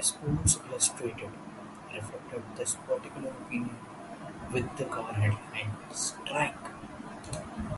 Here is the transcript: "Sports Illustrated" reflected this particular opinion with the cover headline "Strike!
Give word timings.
"Sports 0.00 0.58
Illustrated" 0.68 1.32
reflected 1.92 2.44
this 2.54 2.76
particular 2.76 3.30
opinion 3.30 3.74
with 4.52 4.76
the 4.76 4.84
cover 4.84 5.12
headline 5.12 5.74
"Strike! 5.92 6.70